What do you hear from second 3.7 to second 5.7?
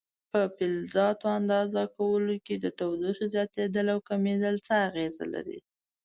او کمېدل څه اغېزه لري؟